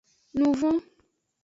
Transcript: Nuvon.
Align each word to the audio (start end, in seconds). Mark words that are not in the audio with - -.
Nuvon. 0.39 0.77